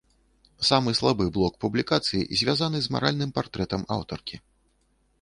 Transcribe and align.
Самы 0.69 0.93
слабы 0.99 1.27
блок 1.35 1.53
публікацыі 1.67 2.27
звязаны 2.41 2.77
з 2.87 2.99
маральным 2.99 3.37
партрэтам 3.39 3.81
аўтаркі. 3.99 4.35